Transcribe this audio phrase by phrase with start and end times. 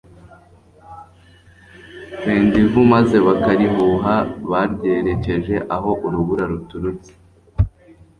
[2.17, 4.15] Kwenda ivu maze bakarihuha
[4.51, 7.11] baryerekeje aho urubura ruturutse,